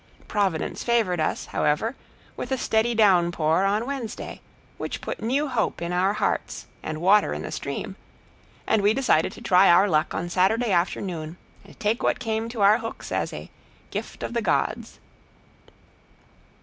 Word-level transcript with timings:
Providence 0.27 0.83
favored 0.83 1.19
us, 1.19 1.45
however, 1.53 1.95
with 2.35 2.51
a 2.51 2.57
steady 2.57 2.95
downpour 2.95 3.65
on 3.65 3.85
Wednesday, 3.85 4.41
which 4.79 4.99
put 4.99 5.21
new 5.21 5.47
hope 5.47 5.79
in 5.79 5.93
our 5.93 6.13
hearts, 6.13 6.65
and 6.81 6.99
water 6.99 7.35
in 7.35 7.43
the 7.43 7.51
stream; 7.51 7.95
and 8.65 8.81
we 8.81 8.95
decided 8.95 9.31
to 9.31 9.41
try 9.41 9.69
our 9.69 9.87
luck 9.87 10.15
on 10.15 10.27
Saturday 10.27 10.71
afternoon, 10.71 11.37
and 11.63 11.79
take 11.79 12.01
what 12.01 12.17
came 12.17 12.49
to 12.49 12.61
our 12.61 12.79
hooks 12.79 13.11
as 13.11 13.31
a 13.31 13.51
"gift 13.91 14.23
of 14.23 14.33
the 14.33 14.41
gods." 14.41 14.99